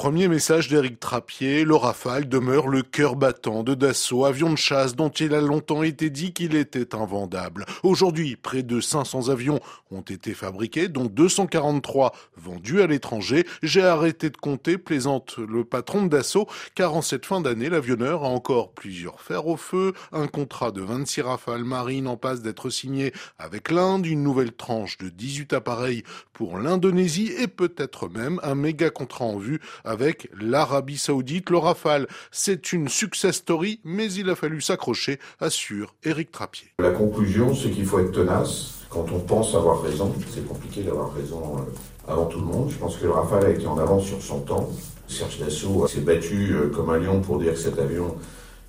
Premier 0.00 0.28
message 0.28 0.68
d'Éric 0.68 0.98
Trappier, 0.98 1.62
le 1.62 1.74
Rafale 1.74 2.26
demeure 2.26 2.68
le 2.68 2.80
cœur 2.80 3.16
battant 3.16 3.62
de 3.62 3.74
Dassault, 3.74 4.24
avion 4.24 4.50
de 4.50 4.56
chasse 4.56 4.96
dont 4.96 5.10
il 5.10 5.34
a 5.34 5.42
longtemps 5.42 5.82
été 5.82 6.08
dit 6.08 6.32
qu'il 6.32 6.56
était 6.56 6.94
invendable. 6.94 7.66
Aujourd'hui, 7.82 8.34
près 8.36 8.62
de 8.62 8.80
500 8.80 9.28
avions 9.28 9.60
ont 9.90 10.00
été 10.00 10.32
fabriqués, 10.32 10.88
dont 10.88 11.04
243 11.04 12.14
vendus 12.38 12.80
à 12.80 12.86
l'étranger. 12.86 13.46
J'ai 13.62 13.82
arrêté 13.82 14.30
de 14.30 14.38
compter, 14.38 14.78
plaisante 14.78 15.36
le 15.36 15.64
patron 15.64 16.04
de 16.04 16.08
Dassault, 16.08 16.48
car 16.74 16.94
en 16.94 17.02
cette 17.02 17.26
fin 17.26 17.42
d'année, 17.42 17.68
l'avionneur 17.68 18.24
a 18.24 18.28
encore 18.28 18.72
plusieurs 18.72 19.20
fers 19.20 19.48
au 19.48 19.58
feu, 19.58 19.92
un 20.12 20.28
contrat 20.28 20.70
de 20.70 20.80
26 20.80 21.20
Rafales 21.20 21.64
marines 21.64 22.08
en 22.08 22.16
passe 22.16 22.40
d'être 22.40 22.70
signé 22.70 23.12
avec 23.38 23.70
l'Inde, 23.70 24.06
une 24.06 24.22
nouvelle 24.22 24.52
tranche 24.52 24.96
de 24.96 25.10
18 25.10 25.52
appareils 25.52 26.04
pour 26.32 26.56
l'Indonésie 26.56 27.32
et 27.38 27.48
peut-être 27.48 28.08
même 28.08 28.40
un 28.42 28.54
méga 28.54 28.88
contrat 28.88 29.26
en 29.26 29.36
vue 29.36 29.60
avec 29.90 30.30
l'Arabie 30.40 30.98
Saoudite. 30.98 31.50
Le 31.50 31.58
Rafale, 31.58 32.06
c'est 32.30 32.72
une 32.72 32.88
success 32.88 33.36
story, 33.36 33.80
mais 33.84 34.10
il 34.12 34.30
a 34.30 34.36
fallu 34.36 34.60
s'accrocher, 34.60 35.18
assure 35.40 35.94
Éric 36.04 36.30
Trappier. 36.30 36.68
La 36.78 36.92
conclusion, 36.92 37.54
c'est 37.54 37.70
qu'il 37.70 37.84
faut 37.84 37.98
être 37.98 38.12
tenace. 38.12 38.74
Quand 38.88 39.06
on 39.12 39.20
pense 39.20 39.54
avoir 39.54 39.82
raison, 39.82 40.14
c'est 40.32 40.46
compliqué 40.46 40.82
d'avoir 40.82 41.12
raison 41.12 41.58
euh, 41.58 42.12
avant 42.12 42.26
tout 42.26 42.38
le 42.38 42.44
monde. 42.44 42.70
Je 42.70 42.76
pense 42.76 42.96
que 42.96 43.04
le 43.04 43.12
Rafale 43.12 43.46
a 43.46 43.50
été 43.50 43.66
en 43.66 43.78
avance 43.78 44.06
sur 44.06 44.22
son 44.22 44.40
temps. 44.40 44.68
Serge 45.08 45.38
Dassault 45.38 45.86
s'est 45.88 46.00
battu 46.00 46.52
euh, 46.52 46.68
comme 46.68 46.90
un 46.90 46.98
lion 46.98 47.20
pour 47.20 47.38
dire 47.38 47.52
que 47.52 47.58
cet 47.58 47.78
avion 47.78 48.16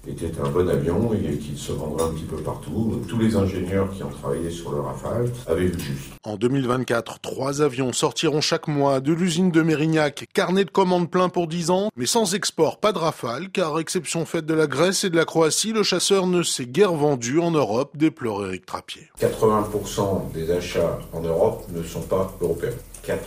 était 0.07 0.31
un 0.43 0.49
bon 0.49 0.67
avion 0.67 1.13
et 1.13 1.37
qu'il 1.37 1.57
se 1.57 1.71
vendrait 1.71 2.05
un 2.05 2.11
petit 2.11 2.23
peu 2.23 2.37
partout. 2.37 3.01
Tous 3.07 3.19
les 3.19 3.35
ingénieurs 3.35 3.91
qui 3.91 4.03
ont 4.03 4.09
travaillé 4.09 4.49
sur 4.49 4.71
le 4.71 4.81
Rafale 4.81 5.29
avaient 5.47 5.67
vu 5.67 5.79
juste. 5.79 6.11
En 6.23 6.37
2024, 6.37 7.19
trois 7.19 7.61
avions 7.61 7.93
sortiront 7.93 8.41
chaque 8.41 8.67
mois 8.67 8.99
de 8.99 9.13
l'usine 9.13 9.51
de 9.51 9.61
Mérignac. 9.61 10.27
Carnet 10.33 10.65
de 10.65 10.71
commandes 10.71 11.09
plein 11.09 11.29
pour 11.29 11.47
10 11.47 11.69
ans, 11.69 11.89
mais 11.95 12.05
sans 12.05 12.33
export, 12.33 12.79
pas 12.79 12.93
de 12.93 12.97
Rafale, 12.97 13.49
car 13.51 13.79
exception 13.79 14.25
faite 14.25 14.45
de 14.45 14.53
la 14.53 14.67
Grèce 14.67 15.03
et 15.03 15.09
de 15.09 15.17
la 15.17 15.25
Croatie, 15.25 15.73
le 15.73 15.83
chasseur 15.83 16.27
ne 16.27 16.41
s'est 16.41 16.65
guère 16.65 16.93
vendu 16.93 17.39
en 17.39 17.51
Europe, 17.51 17.95
déplore 17.95 18.45
Eric 18.45 18.65
Trappier. 18.65 19.09
80% 19.19 20.31
des 20.33 20.51
achats 20.51 20.99
en 21.13 21.21
Europe 21.21 21.65
ne 21.73 21.83
sont 21.83 22.01
pas 22.01 22.35
européens. 22.41 22.71
80%. 23.05 23.17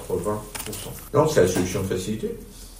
Non, 1.12 1.28
c'est 1.28 1.42
la 1.42 1.48
solution 1.48 1.82
de 1.82 1.86
facilité 1.86 2.36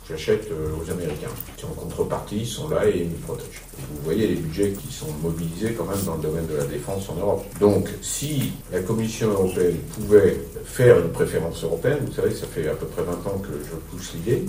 j'achète 0.08 0.50
euh, 0.50 0.70
aux 0.80 0.90
Américains, 0.90 1.28
qui 1.56 1.64
en 1.64 1.68
contrepartie 1.68 2.44
sont 2.44 2.68
là 2.68 2.86
et 2.86 3.00
ils 3.00 3.10
nous 3.10 3.18
protègent. 3.18 3.62
vous 3.78 4.02
voyez 4.04 4.28
les 4.28 4.36
budgets 4.36 4.72
qui 4.72 4.92
sont 4.92 5.12
mobilisés 5.22 5.72
quand 5.72 5.84
même 5.84 6.02
dans 6.04 6.16
le 6.16 6.22
domaine 6.22 6.46
de 6.46 6.56
la 6.56 6.64
défense 6.64 7.08
en 7.08 7.14
Europe. 7.14 7.44
Donc 7.60 7.88
si 8.02 8.52
la 8.72 8.80
Commission 8.80 9.28
européenne 9.30 9.76
pouvait 9.94 10.40
faire 10.64 10.98
une 10.98 11.10
préférence 11.10 11.62
européenne, 11.64 11.98
vous 12.06 12.12
savez, 12.12 12.34
ça 12.34 12.46
fait 12.46 12.68
à 12.68 12.74
peu 12.74 12.86
près 12.86 13.02
20 13.02 13.12
ans 13.12 13.38
que 13.38 13.52
je 13.64 13.76
pousse 13.90 14.14
l'idée, 14.14 14.44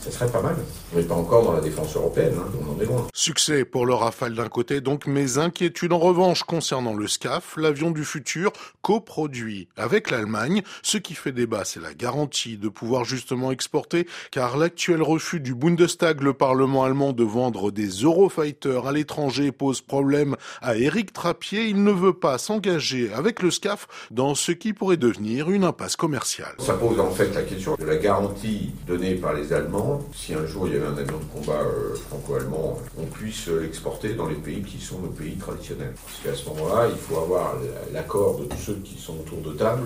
ça 0.00 0.10
serait 0.10 0.30
pas 0.30 0.40
mal. 0.40 0.56
On 0.92 0.96
n'est 0.98 1.04
pas 1.04 1.14
encore 1.14 1.44
dans 1.44 1.52
la 1.52 1.60
défense 1.60 1.94
européenne, 1.94 2.34
hein, 2.38 2.50
on 2.60 2.76
en 2.76 2.80
est 2.80 2.86
loin. 2.86 3.06
Succès 3.12 3.64
pour 3.64 3.84
le 3.84 3.92
Rafale 3.92 4.34
d'un 4.34 4.48
côté, 4.48 4.80
donc, 4.80 5.06
mais 5.06 5.38
inquiétude 5.38 5.92
en 5.92 5.98
revanche 5.98 6.42
concernant 6.42 6.94
le 6.94 7.06
SCAF, 7.06 7.56
l'avion 7.56 7.90
du 7.90 8.04
futur, 8.04 8.52
coproduit 8.82 9.68
avec 9.76 10.10
l'Allemagne. 10.10 10.62
Ce 10.82 10.96
qui 10.96 11.14
fait 11.14 11.32
débat, 11.32 11.64
c'est 11.64 11.80
la 11.80 11.92
garantie 11.92 12.56
de 12.56 12.68
pouvoir 12.68 13.04
justement 13.04 13.52
exporter, 13.52 14.06
car 14.30 14.56
l'actuel 14.56 15.02
refus 15.02 15.40
du 15.40 15.54
Bundestag, 15.54 16.22
le 16.22 16.32
Parlement 16.32 16.84
allemand, 16.84 17.12
de 17.12 17.24
vendre 17.24 17.70
des 17.70 17.88
Eurofighters 17.88 18.86
à 18.86 18.92
l'étranger 18.92 19.52
pose 19.52 19.82
problème 19.82 20.36
à 20.62 20.76
Eric 20.76 21.12
Trappier. 21.12 21.66
Il 21.66 21.84
ne 21.84 21.92
veut 21.92 22.14
pas 22.14 22.38
s'engager 22.38 23.12
avec 23.12 23.42
le 23.42 23.50
SCAF 23.50 23.86
dans 24.10 24.34
ce 24.34 24.52
qui 24.52 24.72
pourrait 24.72 24.96
devenir 24.96 25.50
une 25.50 25.64
impasse 25.64 25.96
commerciale. 25.96 26.54
Ça 26.58 26.74
pose 26.74 26.98
en 26.98 27.10
fait 27.10 27.34
la 27.34 27.42
question 27.42 27.76
de 27.78 27.84
la 27.84 27.96
garantie 27.96 28.70
donnée 28.86 29.14
par 29.14 29.34
les 29.34 29.52
Allemands 29.52 29.89
si 30.14 30.34
un 30.34 30.46
jour 30.46 30.66
il 30.66 30.74
y 30.74 30.76
avait 30.76 30.86
un 30.86 30.96
avion 30.96 31.18
de 31.18 31.40
combat 31.40 31.60
euh, 31.60 31.94
franco-allemand, 32.08 32.78
on 32.98 33.04
puisse 33.04 33.48
l'exporter 33.48 34.14
dans 34.14 34.28
les 34.28 34.34
pays 34.34 34.62
qui 34.62 34.78
sont 34.78 34.98
nos 34.98 35.08
pays 35.08 35.36
traditionnels. 35.36 35.94
Parce 36.04 36.18
qu'à 36.36 36.42
ce 36.42 36.48
moment-là, 36.50 36.88
il 36.90 36.98
faut 36.98 37.20
avoir 37.20 37.56
l'accord 37.92 38.38
de 38.38 38.44
tous 38.44 38.58
ceux 38.58 38.78
qui 38.84 39.00
sont 39.00 39.14
autour 39.14 39.38
de 39.38 39.56
table 39.56 39.82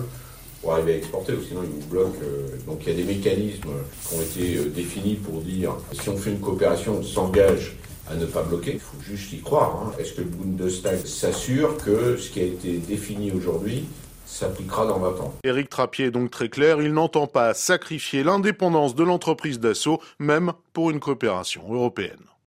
pour 0.61 0.73
arriver 0.73 0.93
à 0.93 0.97
exporter, 0.97 1.33
ou 1.33 1.43
sinon 1.43 1.61
ils 1.63 1.81
vous 1.81 1.87
bloquent. 1.87 2.19
Euh, 2.23 2.47
donc 2.65 2.79
il 2.81 2.89
y 2.89 2.91
a 2.93 2.95
des 2.95 3.13
mécanismes 3.13 3.69
qui 4.07 4.15
ont 4.15 4.21
été 4.21 4.57
euh, 4.57 4.69
définis 4.69 5.15
pour 5.15 5.41
dire 5.41 5.73
si 5.93 6.09
on 6.09 6.17
fait 6.17 6.31
une 6.31 6.39
coopération, 6.39 6.97
on 6.99 7.03
s'engage 7.03 7.75
à 8.09 8.15
ne 8.15 8.25
pas 8.25 8.43
bloquer. 8.43 8.73
Il 8.73 8.79
faut 8.79 9.01
juste 9.01 9.31
y 9.33 9.41
croire. 9.41 9.83
Hein. 9.83 9.91
Est-ce 9.99 10.13
que 10.13 10.21
le 10.21 10.27
Bundestag 10.27 11.05
s'assure 11.05 11.77
que 11.77 12.17
ce 12.17 12.29
qui 12.29 12.39
a 12.39 12.45
été 12.45 12.77
défini 12.77 13.31
aujourd'hui 13.31 13.85
s'appliquera 14.25 14.85
dans 14.85 14.99
20 14.99 15.07
ans. 15.21 15.33
Éric 15.43 15.69
Trappier 15.69 16.05
est 16.05 16.11
donc 16.11 16.31
très 16.31 16.49
clair, 16.49 16.81
il 16.81 16.93
n'entend 16.93 17.27
pas 17.27 17.53
sacrifier 17.53 18.23
l'indépendance 18.23 18.95
de 18.95 19.03
l'entreprise 19.03 19.59
d'assaut, 19.59 20.01
même 20.19 20.53
pour 20.73 20.91
une 20.91 20.99
coopération 20.99 21.63
européenne. 21.71 22.34